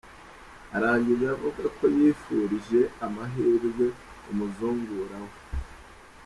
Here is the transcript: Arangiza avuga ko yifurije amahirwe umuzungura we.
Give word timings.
Arangiza 0.75 1.25
avuga 1.35 1.63
ko 1.77 1.83
yifurije 1.97 2.79
amahirwe 3.05 3.85
umuzungura 4.31 5.17
we. 5.25 5.35